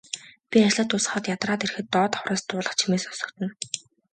[0.49, 3.51] Би ажлаа дуусгаад ядраад ирэхэд доод давхраас дуулах чимээ сонсогдоно.